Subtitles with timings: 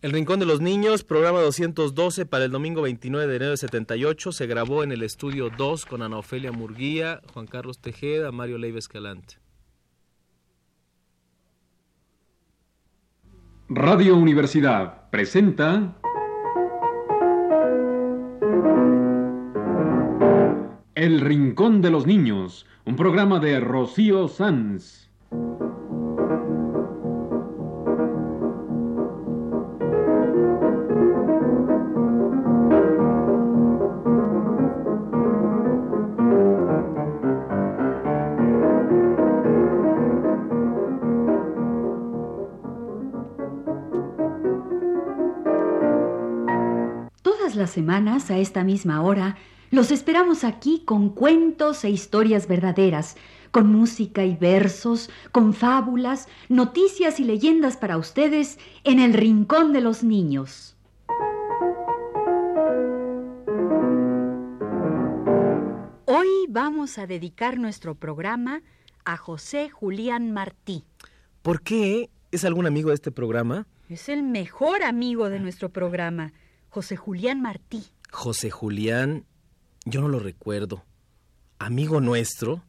[0.00, 4.30] El Rincón de los Niños, programa 212 para el domingo 29 de enero de 78,
[4.30, 8.78] se grabó en el estudio 2 con Ana Ofelia Murguía, Juan Carlos Tejeda, Mario Leiva
[8.78, 9.38] Escalante.
[13.68, 15.96] Radio Universidad presenta
[20.94, 25.07] El Rincón de los Niños, un programa de Rocío Sanz.
[47.48, 49.38] Todas las semanas, a esta misma hora,
[49.70, 53.16] los esperamos aquí con cuentos e historias verdaderas,
[53.52, 59.80] con música y versos, con fábulas, noticias y leyendas para ustedes en el Rincón de
[59.80, 60.76] los Niños.
[66.04, 68.60] Hoy vamos a dedicar nuestro programa
[69.06, 70.84] a José Julián Martí.
[71.40, 72.10] ¿Por qué?
[72.30, 73.66] ¿Es algún amigo de este programa?
[73.88, 76.34] Es el mejor amigo de nuestro programa,
[76.68, 77.84] José Julián Martí.
[78.10, 79.24] José Julián,
[79.84, 80.84] yo no lo recuerdo.
[81.58, 82.62] ¿Amigo nuestro?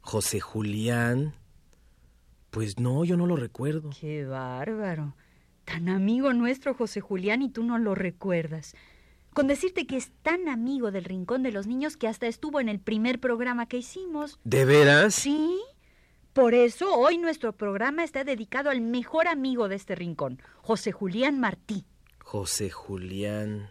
[0.00, 1.34] José Julián.
[2.50, 3.90] Pues no, yo no lo recuerdo.
[3.98, 5.14] Qué bárbaro.
[5.64, 8.74] Tan amigo nuestro José Julián y tú no lo recuerdas.
[9.32, 12.68] Con decirte que es tan amigo del Rincón de los Niños que hasta estuvo en
[12.68, 14.40] el primer programa que hicimos.
[14.42, 15.14] ¿De veras?
[15.14, 15.60] Sí.
[16.32, 21.40] Por eso hoy nuestro programa está dedicado al mejor amigo de este rincón, José Julián
[21.40, 21.84] Martí.
[22.30, 23.68] José Julián.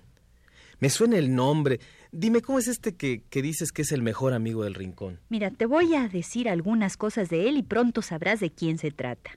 [0.79, 1.79] Me suena el nombre.
[2.11, 5.21] Dime, ¿cómo es este que, que dices que es el mejor amigo del rincón?
[5.29, 8.91] Mira, te voy a decir algunas cosas de él y pronto sabrás de quién se
[8.91, 9.31] trata.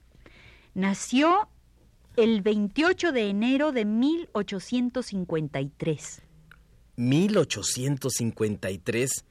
[0.73, 1.47] Nació
[2.17, 6.21] el 28 de enero de 1853.
[6.97, 9.25] 1853.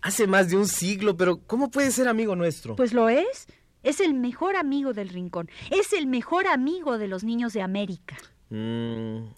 [0.00, 2.76] Hace más de un siglo, pero ¿cómo puede ser amigo nuestro?
[2.76, 3.48] Pues lo es.
[3.82, 5.50] Es el mejor amigo del rincón.
[5.72, 8.16] Es el mejor amigo de los niños de América.
[8.50, 9.28] Mm,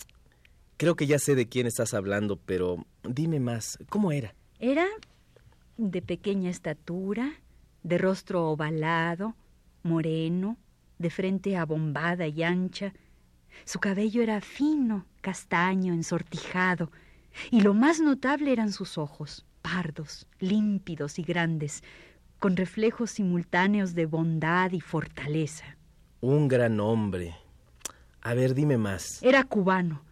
[0.76, 3.78] creo que ya sé de quién estás hablando, pero dime más.
[3.88, 4.34] ¿Cómo era?
[4.58, 4.86] Era
[5.76, 7.32] de pequeña estatura,
[7.82, 9.34] de rostro ovalado,
[9.82, 10.56] moreno,
[10.98, 12.92] de frente abombada y ancha.
[13.64, 16.90] Su cabello era fino, castaño, ensortijado,
[17.50, 21.82] y lo más notable eran sus ojos, pardos, límpidos y grandes,
[22.38, 25.76] con reflejos simultáneos de bondad y fortaleza.
[26.20, 27.34] Un gran hombre.
[28.26, 29.22] A ver, dime más.
[29.22, 30.02] Era cubano,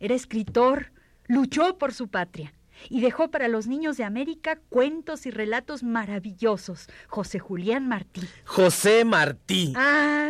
[0.00, 0.90] era escritor,
[1.28, 2.52] luchó por su patria
[2.90, 6.88] y dejó para los niños de América cuentos y relatos maravillosos.
[7.06, 8.22] José Julián Martí.
[8.46, 9.74] José Martí.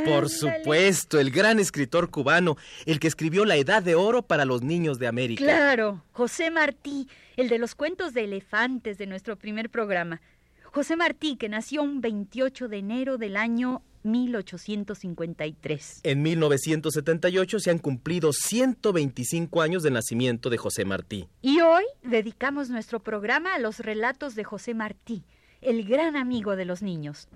[0.04, 4.60] Por supuesto, el gran escritor cubano, el que escribió La Edad de Oro para los
[4.60, 5.42] niños de América.
[5.42, 10.20] Claro, José Martí, el de los cuentos de elefantes de nuestro primer programa.
[10.64, 16.00] José Martí, que nació un 28 de enero del año 1853.
[16.02, 21.28] En 1978 se han cumplido 125 años del nacimiento de José Martí.
[21.40, 25.24] Y hoy dedicamos nuestro programa a los relatos de José Martí,
[25.60, 27.28] el gran amigo de los niños.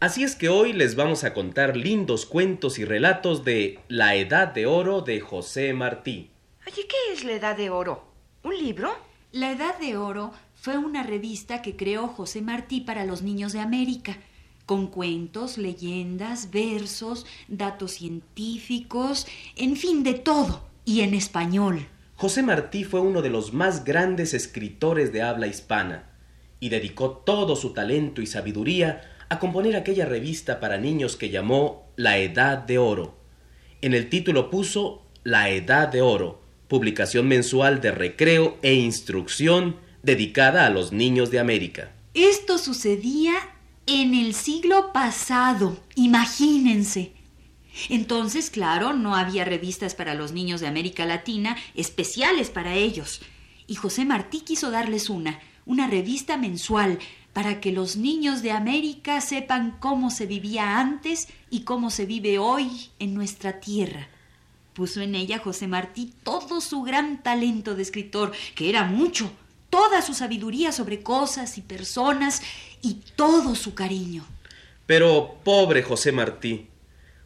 [0.00, 4.48] Así es que hoy les vamos a contar lindos cuentos y relatos de La Edad
[4.48, 6.30] de Oro de José Martí.
[6.66, 8.04] Oye, ¿qué es la edad de oro?
[8.44, 8.94] ¿Un libro?
[9.32, 13.60] La Edad de Oro fue una revista que creó José Martí para los niños de
[13.60, 14.18] América,
[14.68, 21.86] con cuentos, leyendas, versos, datos científicos, en fin, de todo, y en español.
[22.16, 26.10] José Martí fue uno de los más grandes escritores de habla hispana
[26.60, 31.86] y dedicó todo su talento y sabiduría a componer aquella revista para niños que llamó
[31.96, 33.16] La Edad de Oro.
[33.80, 40.66] En el título puso La Edad de Oro, publicación mensual de recreo e instrucción dedicada
[40.66, 41.90] a los niños de América.
[42.12, 43.34] Esto sucedía
[43.88, 47.14] en el siglo pasado, imagínense.
[47.88, 53.22] Entonces, claro, no había revistas para los niños de América Latina especiales para ellos.
[53.66, 56.98] Y José Martí quiso darles una, una revista mensual,
[57.32, 62.38] para que los niños de América sepan cómo se vivía antes y cómo se vive
[62.38, 64.08] hoy en nuestra tierra.
[64.74, 69.30] Puso en ella José Martí todo su gran talento de escritor, que era mucho,
[69.70, 72.42] toda su sabiduría sobre cosas y personas
[72.82, 74.26] y todo su cariño.
[74.86, 76.68] Pero pobre José Martí,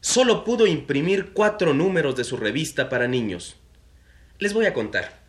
[0.00, 3.56] solo pudo imprimir cuatro números de su revista para niños.
[4.38, 5.22] Les voy a contar.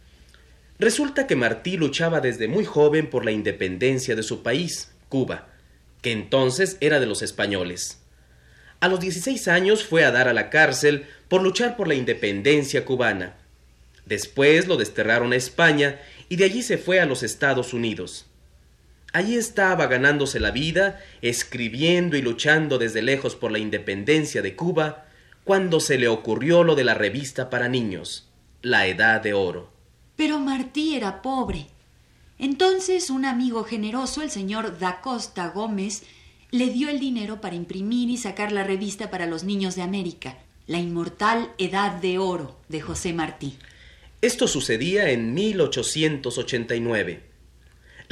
[0.80, 5.48] Resulta que Martí luchaba desde muy joven por la independencia de su país, Cuba,
[6.02, 8.00] que entonces era de los españoles.
[8.80, 12.84] A los 16 años fue a dar a la cárcel por luchar por la independencia
[12.84, 13.38] cubana.
[14.06, 18.26] Después lo desterraron a España y de allí se fue a los Estados Unidos.
[19.13, 25.06] Allí estaba ganándose la vida, escribiendo y luchando desde lejos por la independencia de Cuba,
[25.44, 28.27] cuando se le ocurrió lo de la revista para niños,
[28.63, 29.69] La Edad de Oro.
[30.15, 31.68] Pero Martí era pobre.
[32.39, 36.01] Entonces un amigo generoso, el señor Da Costa Gómez,
[36.50, 40.39] le dio el dinero para imprimir y sacar la revista para los niños de América,
[40.66, 43.59] La Inmortal Edad de Oro, de José Martí.
[44.21, 47.32] Esto sucedía en 1889.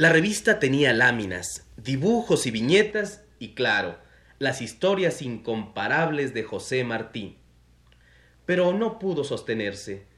[0.02, 3.98] La revista tenía láminas, dibujos y viñetas y, claro,
[4.40, 7.38] las historias incomparables de José Martí.
[8.44, 10.08] Pero no pudo sostenerse.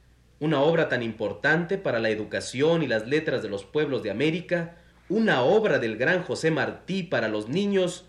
[0.40, 4.78] Una obra tan importante para la educación y las letras de los pueblos de América,
[5.10, 8.06] una obra del gran José Martí para los niños,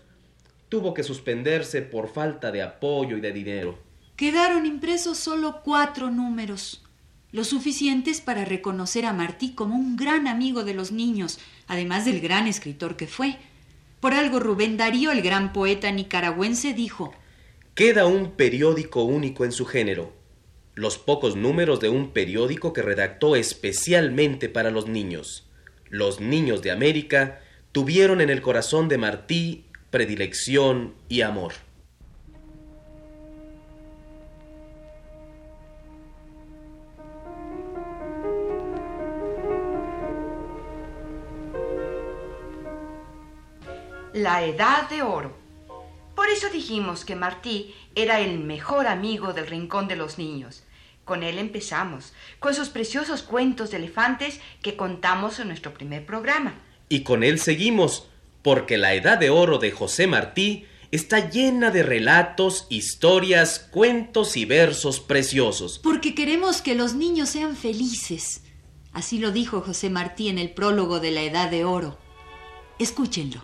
[0.70, 3.78] tuvo que suspenderse por falta de apoyo y de dinero.
[4.16, 6.85] Quedaron impresos solo cuatro números,
[7.36, 12.22] lo suficientes para reconocer a Martí como un gran amigo de los niños, además del
[12.22, 13.36] gran escritor que fue.
[14.00, 17.12] Por algo Rubén Darío, el gran poeta nicaragüense, dijo
[17.74, 20.14] Queda un periódico único en su género,
[20.74, 25.46] los pocos números de un periódico que redactó especialmente para los niños.
[25.90, 27.42] Los niños de América
[27.72, 31.65] tuvieron en el corazón de Martí predilección y amor.
[44.16, 45.36] La Edad de Oro.
[46.14, 50.62] Por eso dijimos que Martí era el mejor amigo del Rincón de los Niños.
[51.04, 56.54] Con él empezamos, con sus preciosos cuentos de elefantes que contamos en nuestro primer programa.
[56.88, 58.08] Y con él seguimos,
[58.40, 64.46] porque la Edad de Oro de José Martí está llena de relatos, historias, cuentos y
[64.46, 65.78] versos preciosos.
[65.80, 68.44] Porque queremos que los niños sean felices.
[68.94, 71.98] Así lo dijo José Martí en el prólogo de la Edad de Oro.
[72.78, 73.42] Escúchenlo.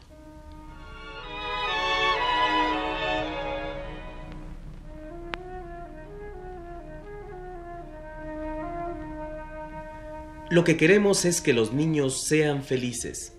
[10.52, 13.32] Lo que queremos es que los niños sean felices.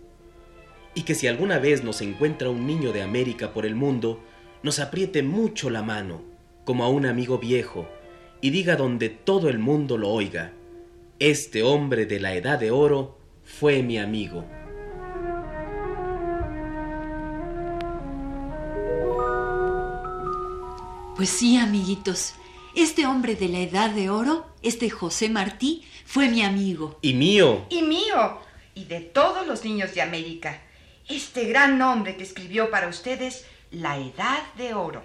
[0.95, 4.24] Y que si alguna vez nos encuentra un niño de América por el mundo,
[4.63, 6.24] nos apriete mucho la mano,
[6.65, 7.88] como a un amigo viejo,
[8.42, 10.54] y diga donde todo el mundo lo oiga,
[11.19, 14.44] este hombre de la edad de oro fue mi amigo.
[21.15, 22.33] Pues sí, amiguitos,
[22.74, 27.00] este hombre de la edad de oro, este José Martí, fue mi amigo.
[27.02, 27.66] Y mío.
[27.70, 28.40] Y mío.
[28.76, 30.62] Y de todos los niños de América.
[31.08, 35.04] Este gran hombre que escribió para ustedes La Edad de Oro.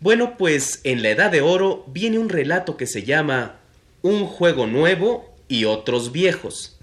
[0.00, 3.56] Bueno, pues en la Edad de Oro viene un relato que se llama
[4.02, 6.78] Un juego nuevo y otros viejos.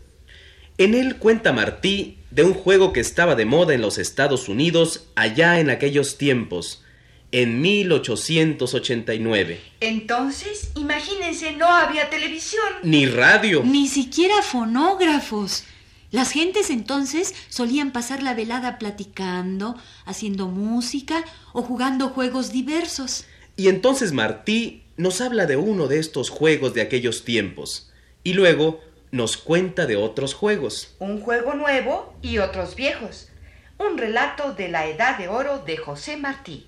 [0.78, 5.08] En él cuenta Martí de un juego que estaba de moda en los Estados Unidos
[5.16, 6.84] allá en aquellos tiempos,
[7.32, 9.60] en 1889.
[9.80, 12.64] Entonces, imagínense, no había televisión.
[12.84, 13.64] Ni radio.
[13.64, 15.64] Ni siquiera fonógrafos.
[16.12, 21.24] Las gentes entonces solían pasar la velada platicando, haciendo música
[21.54, 23.26] o jugando juegos diversos.
[23.56, 27.94] Y entonces Martí nos habla de uno de estos juegos de aquellos tiempos.
[28.24, 30.96] Y luego nos cuenta de otros juegos.
[31.00, 33.30] Un juego nuevo y otros viejos.
[33.78, 36.68] Un relato de la Edad de Oro de José Martí.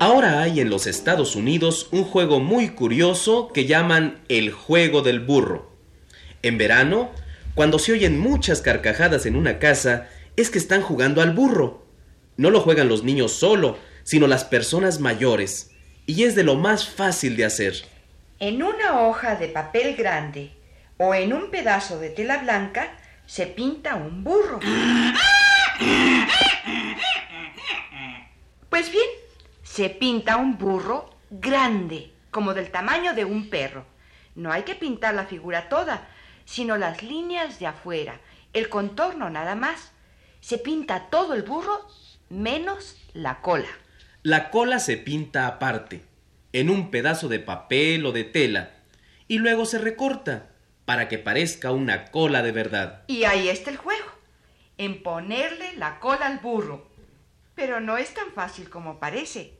[0.00, 5.18] Ahora hay en los Estados Unidos un juego muy curioso que llaman el juego del
[5.18, 5.72] burro.
[6.42, 7.10] En verano,
[7.56, 11.84] cuando se oyen muchas carcajadas en una casa, es que están jugando al burro.
[12.36, 15.72] No lo juegan los niños solo, sino las personas mayores,
[16.06, 17.74] y es de lo más fácil de hacer.
[18.38, 20.52] En una hoja de papel grande
[20.96, 24.60] o en un pedazo de tela blanca se pinta un burro.
[28.70, 29.06] Pues bien,
[29.78, 33.86] se pinta un burro grande, como del tamaño de un perro.
[34.34, 36.08] No hay que pintar la figura toda,
[36.44, 38.20] sino las líneas de afuera,
[38.54, 39.92] el contorno nada más.
[40.40, 41.86] Se pinta todo el burro
[42.28, 43.68] menos la cola.
[44.24, 46.02] La cola se pinta aparte,
[46.52, 48.72] en un pedazo de papel o de tela,
[49.28, 50.48] y luego se recorta
[50.86, 53.04] para que parezca una cola de verdad.
[53.06, 54.10] Y ahí está el juego,
[54.76, 56.88] en ponerle la cola al burro.
[57.54, 59.57] Pero no es tan fácil como parece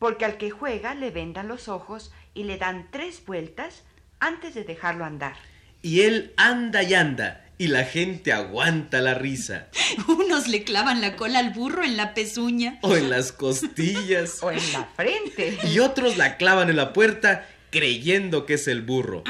[0.00, 3.84] porque al que juega le vendan los ojos y le dan tres vueltas
[4.18, 5.36] antes de dejarlo andar.
[5.82, 9.68] y él anda y anda, y la gente aguanta la risa.
[10.08, 12.78] Unos le clavan la cola al burro en la pezuña.
[12.82, 14.38] O en las costillas.
[14.42, 15.58] O en la frente.
[15.72, 19.22] Y otros la clavan en la puerta creyendo que es el burro.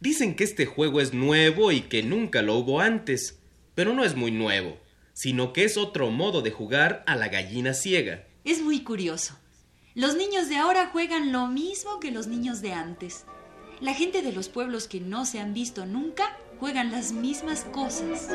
[0.00, 3.40] Dicen que este juego es nuevo y que nunca lo hubo antes,
[3.74, 4.78] pero no es muy nuevo,
[5.18, 8.24] sino que es otro modo de jugar a la gallina ciega.
[8.44, 9.36] Es muy curioso.
[9.96, 13.24] Los niños de ahora juegan lo mismo que los niños de antes.
[13.80, 18.28] La gente de los pueblos que no se han visto nunca juegan las mismas cosas.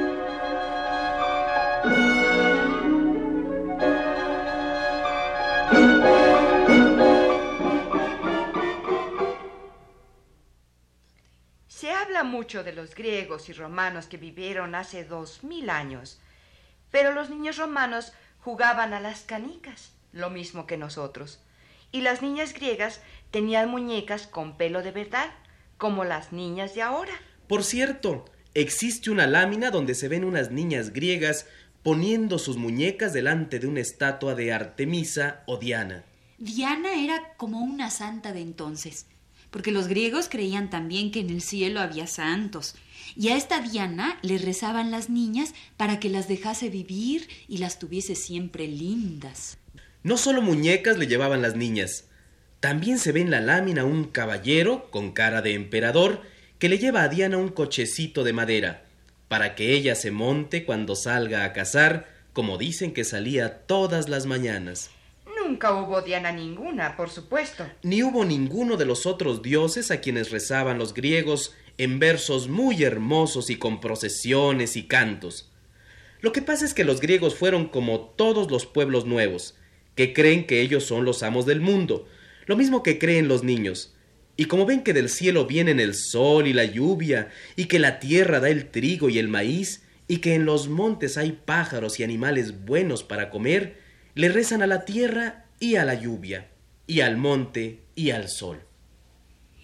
[11.70, 16.20] Se habla mucho de los griegos y romanos que vivieron hace dos mil años,
[16.94, 21.40] pero los niños romanos jugaban a las canicas, lo mismo que nosotros,
[21.92, 25.32] y las niñas griegas tenían muñecas con pelo de verdad,
[25.80, 27.14] como las niñas de ahora.
[27.48, 31.48] Por cierto, existe una lámina donde se ven unas niñas griegas
[31.82, 36.04] poniendo sus muñecas delante de una estatua de Artemisa o Diana.
[36.38, 39.08] Diana era como una santa de entonces,
[39.54, 42.74] porque los griegos creían también que en el cielo había santos,
[43.16, 47.78] y a esta Diana le rezaban las niñas para que las dejase vivir y las
[47.78, 49.60] tuviese siempre lindas.
[50.02, 52.06] No solo muñecas le llevaban las niñas,
[52.62, 56.24] también se ve en la lámina un caballero con cara de emperador
[56.58, 58.86] que le lleva a Diana un cochecito de madera,
[59.28, 64.26] para que ella se monte cuando salga a cazar, como dicen que salía todas las
[64.26, 64.90] mañanas.
[65.54, 67.64] Nunca hubo Diana ninguna, por supuesto.
[67.84, 72.84] Ni hubo ninguno de los otros dioses a quienes rezaban los griegos en versos muy
[72.84, 75.52] hermosos y con procesiones y cantos.
[76.22, 79.56] Lo que pasa es que los griegos fueron como todos los pueblos nuevos,
[79.94, 82.08] que creen que ellos son los amos del mundo,
[82.48, 83.94] lo mismo que creen los niños.
[84.36, 88.00] Y como ven que del cielo vienen el sol y la lluvia, y que la
[88.00, 92.04] tierra da el trigo y el maíz, y que en los montes hay pájaros y
[92.04, 93.84] animales buenos para comer,
[94.16, 96.50] le rezan a la tierra y a la lluvia,
[96.88, 98.60] y al monte y al sol.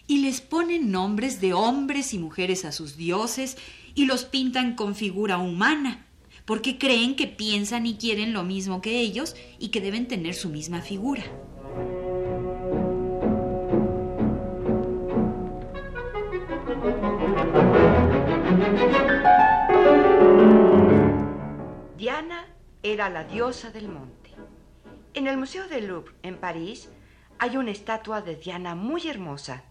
[0.07, 3.57] Y les ponen nombres de hombres y mujeres a sus dioses,
[3.95, 6.05] y los pintan con figura humana,
[6.45, 10.47] porque creen que piensan y quieren lo mismo que ellos y que deben tener su
[10.47, 11.25] misma figura.
[21.97, 22.45] Diana
[22.83, 24.28] era la diosa del monte.
[25.15, 26.89] En el Museo del Louvre, en París,
[27.39, 29.63] hay una estatua de Diana muy hermosa,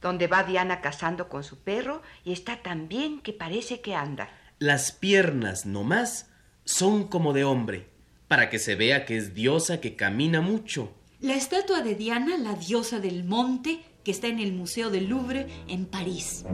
[0.00, 4.28] donde va Diana cazando con su perro y está tan bien que parece que anda.
[4.58, 6.30] Las piernas nomás
[6.64, 7.88] son como de hombre,
[8.28, 10.92] para que se vea que es diosa que camina mucho.
[11.20, 15.48] La estatua de Diana, la diosa del monte, que está en el Museo del Louvre,
[15.68, 16.44] en París.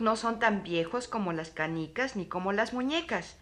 [0.00, 3.36] No son tan viejos como las canicas ni como las muñecas.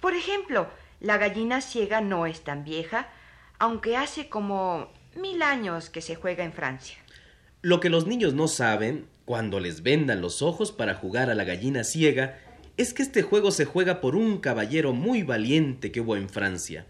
[0.00, 0.68] Por ejemplo,
[1.00, 3.08] la gallina ciega no es tan vieja,
[3.58, 6.98] aunque hace como mil años que se juega en Francia.
[7.62, 11.44] Lo que los niños no saben, cuando les vendan los ojos para jugar a la
[11.44, 12.38] gallina ciega,
[12.76, 16.86] es que este juego se juega por un caballero muy valiente que hubo en Francia.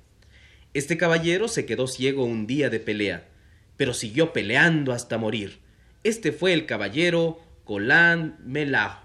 [0.74, 3.28] Este caballero se quedó ciego un día de pelea,
[3.76, 5.60] pero siguió peleando hasta morir.
[6.02, 9.02] Este fue el caballero Colin Melah.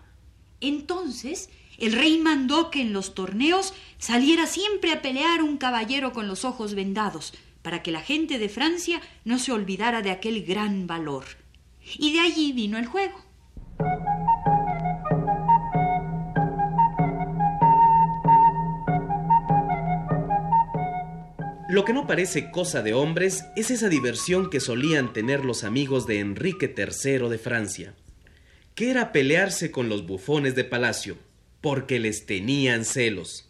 [0.61, 6.27] Entonces, el rey mandó que en los torneos saliera siempre a pelear un caballero con
[6.29, 10.87] los ojos vendados, para que la gente de Francia no se olvidara de aquel gran
[10.87, 11.25] valor.
[11.97, 13.19] Y de allí vino el juego.
[21.71, 26.05] Lo que no parece cosa de hombres es esa diversión que solían tener los amigos
[26.05, 27.95] de Enrique III de Francia,
[28.81, 31.15] que era pelearse con los bufones de palacio,
[31.61, 33.47] porque les tenían celos.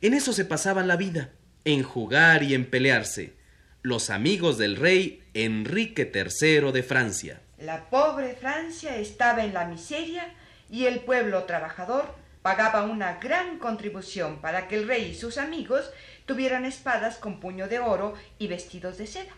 [0.00, 1.30] En eso se pasaban la vida,
[1.64, 3.36] en jugar y en pelearse,
[3.82, 7.40] los amigos del rey Enrique III de Francia.
[7.60, 10.34] La pobre Francia estaba en la miseria
[10.68, 15.92] y el pueblo trabajador pagaba una gran contribución para que el rey y sus amigos
[16.26, 19.32] tuvieran espadas con puño de oro y vestidos de seda.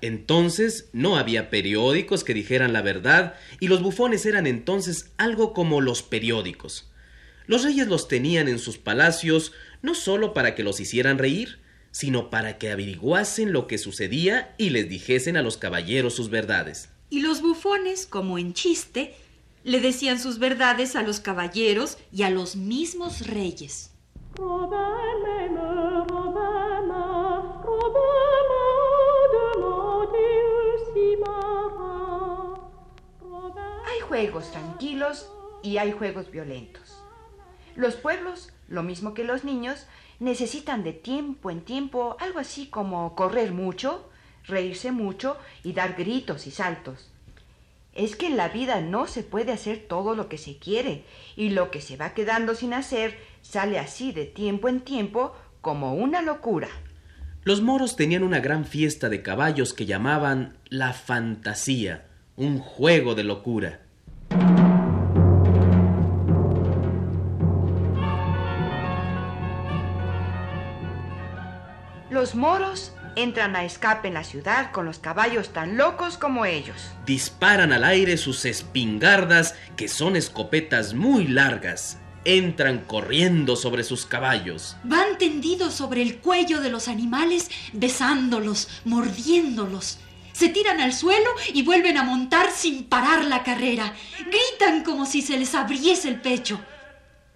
[0.00, 5.80] Entonces no había periódicos que dijeran la verdad y los bufones eran entonces algo como
[5.80, 6.90] los periódicos.
[7.46, 11.60] Los reyes los tenían en sus palacios no solo para que los hicieran reír,
[11.92, 16.90] sino para que averiguasen lo que sucedía y les dijesen a los caballeros sus verdades.
[17.08, 19.14] Y los bufones, como en chiste,
[19.64, 23.92] le decían sus verdades a los caballeros y a los mismos reyes.
[34.16, 35.30] Juegos tranquilos
[35.62, 36.96] y hay juegos violentos.
[37.74, 39.84] Los pueblos, lo mismo que los niños,
[40.20, 44.08] necesitan de tiempo en tiempo algo así como correr mucho,
[44.44, 47.10] reírse mucho y dar gritos y saltos.
[47.92, 51.04] Es que en la vida no se puede hacer todo lo que se quiere
[51.36, 55.94] y lo que se va quedando sin hacer sale así de tiempo en tiempo como
[55.94, 56.68] una locura.
[57.44, 63.24] Los moros tenían una gran fiesta de caballos que llamaban la fantasía, un juego de
[63.24, 63.82] locura.
[72.26, 76.76] Los moros entran a escape en la ciudad con los caballos tan locos como ellos.
[77.06, 81.98] Disparan al aire sus espingardas, que son escopetas muy largas.
[82.24, 84.76] Entran corriendo sobre sus caballos.
[84.82, 90.00] Van tendidos sobre el cuello de los animales, besándolos, mordiéndolos.
[90.32, 93.94] Se tiran al suelo y vuelven a montar sin parar la carrera.
[94.18, 96.58] Gritan como si se les abriese el pecho.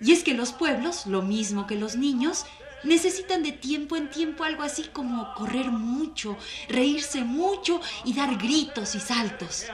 [0.01, 2.45] Y es que los pueblos, lo mismo que los niños,
[2.83, 6.37] necesitan de tiempo en tiempo algo así como correr mucho,
[6.69, 9.67] reírse mucho y dar gritos y saltos.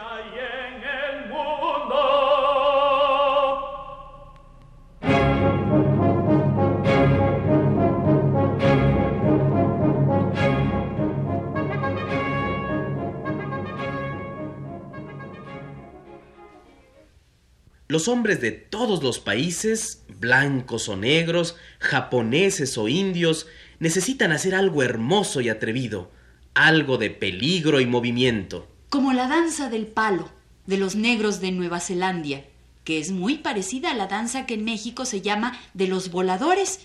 [17.97, 23.47] Los hombres de todos los países, blancos o negros, japoneses o indios,
[23.79, 26.11] necesitan hacer algo hermoso y atrevido,
[26.53, 28.69] algo de peligro y movimiento.
[28.91, 30.31] Como la danza del palo
[30.67, 32.43] de los negros de Nueva Zelanda,
[32.85, 36.81] que es muy parecida a la danza que en México se llama de los voladores,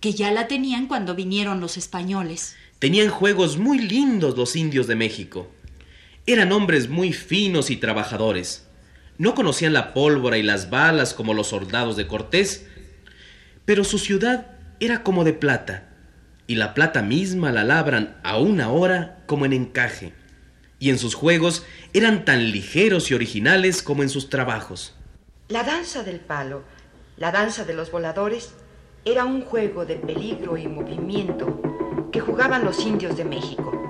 [0.00, 2.56] que ya la tenían cuando vinieron los españoles.
[2.78, 5.50] Tenían juegos muy lindos los indios de México.
[6.24, 8.66] Eran hombres muy finos y trabajadores.
[9.18, 12.66] No conocían la pólvora y las balas como los soldados de Cortés,
[13.64, 14.48] pero su ciudad
[14.78, 15.88] era como de plata,
[16.46, 20.12] y la plata misma la labran a una hora como en encaje,
[20.78, 24.94] y en sus juegos eran tan ligeros y originales como en sus trabajos.
[25.48, 26.62] La danza del palo,
[27.16, 28.52] la danza de los voladores,
[29.04, 31.62] era un juego de peligro y movimiento
[32.12, 33.85] que jugaban los indios de México.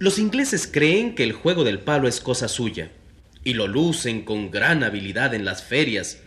[0.00, 2.92] Los ingleses creen que el juego del palo es cosa suya,
[3.42, 6.18] y lo lucen con gran habilidad en las ferias.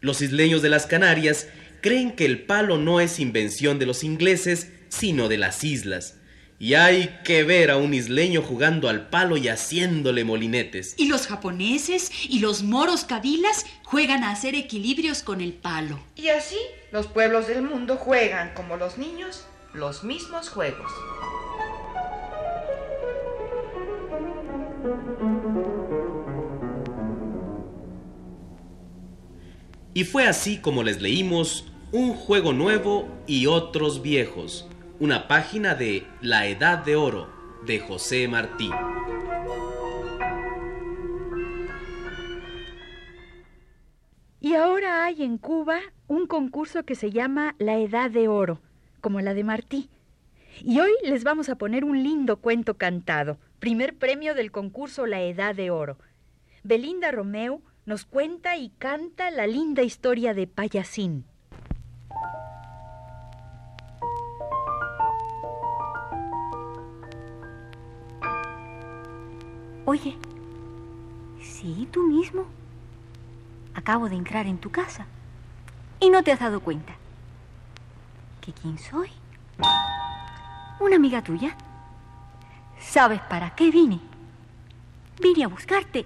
[0.00, 1.46] Los isleños de las Canarias
[1.82, 6.16] creen que el palo no es invención de los ingleses, sino de las islas.
[6.58, 10.94] Y hay que ver a un isleño jugando al palo y haciéndole molinetes.
[10.96, 16.00] Y los japoneses y los moros cabilas juegan a hacer equilibrios con el palo.
[16.16, 16.58] Y así
[16.90, 20.90] los pueblos del mundo juegan, como los niños, los mismos juegos.
[29.96, 34.68] Y fue así como les leímos Un juego nuevo y otros viejos,
[35.00, 37.30] una página de La Edad de Oro
[37.64, 38.68] de José Martí.
[44.38, 48.60] Y ahora hay en Cuba un concurso que se llama La Edad de Oro,
[49.00, 49.88] como la de Martí.
[50.60, 55.22] Y hoy les vamos a poner un lindo cuento cantado, primer premio del concurso La
[55.22, 55.96] Edad de Oro.
[56.64, 61.24] Belinda Romeu nos cuenta y canta la linda historia de Payasín.
[69.84, 70.16] Oye,
[71.40, 72.44] sí, tú mismo.
[73.74, 75.06] Acabo de entrar en tu casa
[76.00, 76.96] y no te has dado cuenta.
[78.40, 79.10] ¿Que quién soy?
[80.80, 81.56] Una amiga tuya.
[82.80, 84.00] ¿Sabes para qué vine?
[85.22, 86.04] Vine a buscarte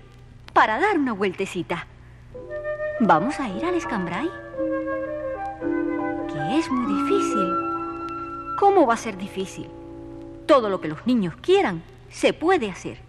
[0.60, 1.86] para dar una vueltecita.
[3.00, 4.30] ¿Vamos a ir al escambray?
[6.28, 7.48] Que es muy difícil.
[8.58, 9.70] ¿Cómo va a ser difícil?
[10.44, 13.00] Todo lo que los niños quieran se puede hacer.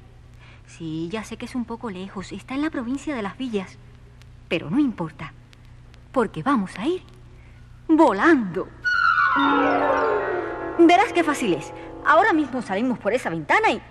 [0.66, 3.78] Sí, ya sé que es un poco lejos, está en la provincia de las villas,
[4.48, 5.34] pero no importa,
[6.14, 7.04] porque vamos a ir
[7.86, 8.70] volando.
[10.80, 11.74] Verás qué fácil es.
[12.06, 13.82] Ahora mismo salimos por esa ventana y...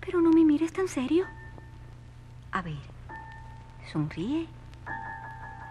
[0.00, 1.24] Pero no me mires tan serio.
[2.58, 2.74] A ver,
[3.92, 4.48] sonríe.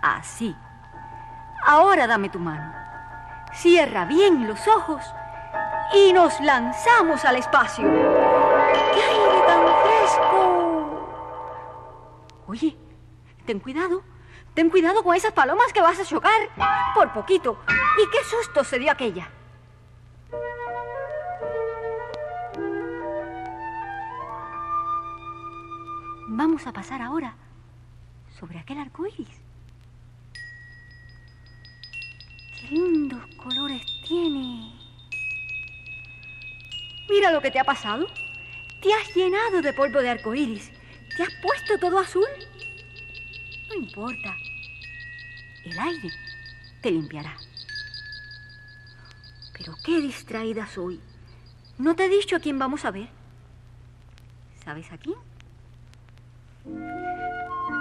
[0.02, 0.56] Así.
[1.66, 2.74] Ahora dame tu mano.
[3.54, 5.04] Cierra bien los ojos
[5.94, 7.84] y nos lanzamos al espacio.
[7.84, 11.10] ¡Qué aire tan fresco!
[12.48, 12.78] Oye,
[13.46, 14.04] ten cuidado.
[14.54, 16.40] Ten cuidado con esas palomas que vas a chocar.
[16.96, 17.60] Por poquito.
[17.68, 19.30] ¿Y qué susto se dio aquella?
[26.38, 27.36] Vamos a pasar ahora
[28.40, 29.42] sobre aquel arco iris.
[32.54, 34.72] Qué lindos colores tiene.
[37.10, 38.06] Mira lo que te ha pasado.
[38.84, 40.72] Te has llenado de polvo de arco iris.
[41.18, 42.30] ¿Te has puesto todo azul?
[43.70, 44.38] No importa.
[45.66, 46.10] El aire
[46.84, 47.36] te limpiará.
[49.58, 51.02] Pero qué distraída soy.
[51.80, 53.10] No te he dicho a quién vamos a ver.
[54.64, 55.27] ¿Sabes a quién?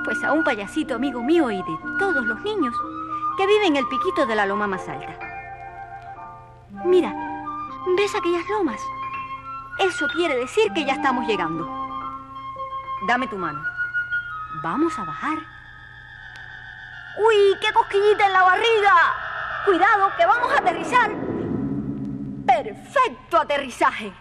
[0.05, 2.75] Pues a un payasito amigo mío y de todos los niños
[3.37, 5.18] que vive en el piquito de la loma más alta.
[6.85, 7.12] Mira,
[7.96, 8.81] ¿ves aquellas lomas?
[9.79, 11.68] Eso quiere decir que ya estamos llegando.
[13.07, 13.62] Dame tu mano.
[14.62, 15.38] Vamos a bajar.
[17.18, 19.14] ¡Uy, qué cosquillita en la barriga!
[19.64, 21.11] Cuidado, que vamos a aterrizar.
[22.46, 24.12] ¡Perfecto aterrizaje!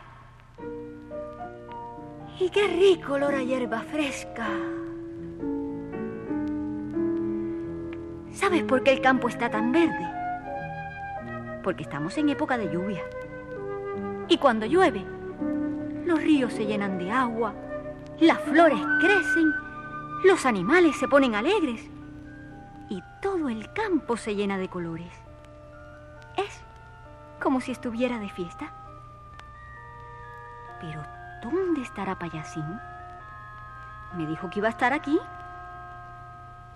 [2.37, 4.49] Y qué rico olor a hierba fresca.
[8.33, 10.05] ¿Sabes por qué el campo está tan verde?
[11.63, 13.03] Porque estamos en época de lluvia.
[14.27, 15.05] Y cuando llueve,
[16.03, 17.53] los ríos se llenan de agua,
[18.19, 19.53] las flores crecen,
[20.25, 21.89] los animales se ponen alegres
[22.89, 25.13] y todo el campo se llena de colores.
[26.35, 26.61] Es
[27.41, 28.73] como si estuviera de fiesta.
[30.81, 31.14] Pero
[31.51, 32.65] ¿dónde estará Payasín?
[34.17, 35.19] Me dijo que iba a estar aquí.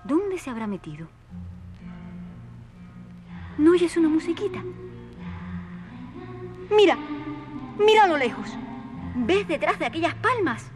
[0.03, 1.07] ¿Dónde se habrá metido?
[3.57, 4.59] ¿No oyes una musiquita?
[6.69, 6.97] Mira,
[7.77, 8.57] mira a lo lejos.
[9.15, 10.71] ¿Ves detrás de aquellas palmas?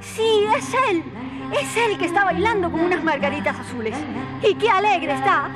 [0.00, 1.02] Sí, es él.
[1.52, 3.96] Es él que está bailando con unas margaritas azules.
[4.42, 5.48] Y qué alegre está.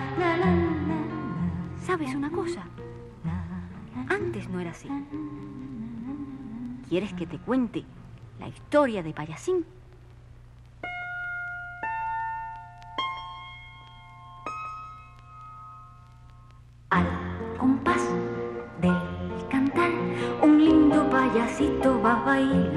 [1.84, 2.62] ¿Sabes una cosa?
[4.08, 4.88] Antes no era así.
[6.88, 7.84] ¿Quieres que te cuente
[8.38, 9.64] la historia de Payasín?
[16.90, 17.06] Al
[17.58, 18.02] compás
[18.80, 19.90] del cantar,
[20.42, 22.71] un lindo payasito va a bailar.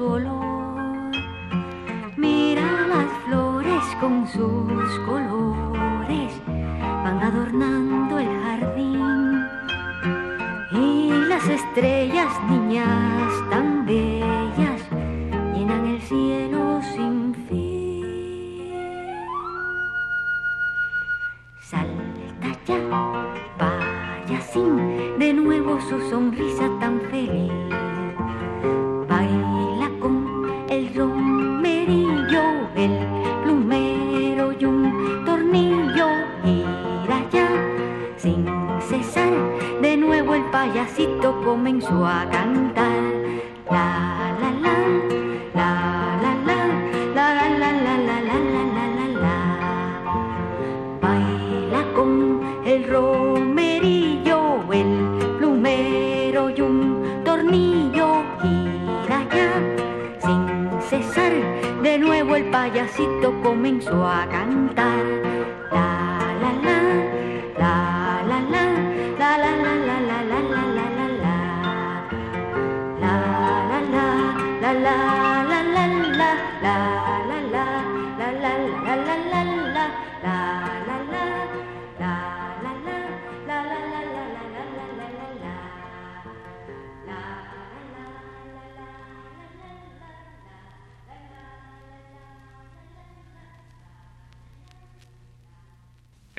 [0.00, 1.12] Olor.
[2.16, 9.46] Mira las flores con sus colores, van adornando el jardín.
[10.72, 14.80] Y las estrellas, niñas tan bellas,
[15.54, 16.67] llenan el cielo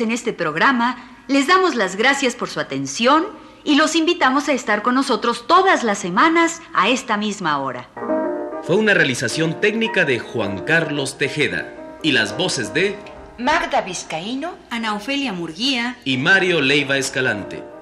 [0.00, 0.96] En este programa
[1.28, 3.26] les damos las gracias por su atención
[3.64, 7.88] y los invitamos a estar con nosotros todas las semanas a esta misma hora.
[8.62, 12.96] Fue una realización técnica de Juan Carlos Tejeda y las voces de
[13.38, 17.75] Magda Vizcaíno Ana Ofelia Murguía y Mario Leiva Escalante.